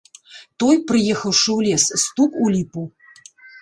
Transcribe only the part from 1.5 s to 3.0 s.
ў лес, стук у ліпу.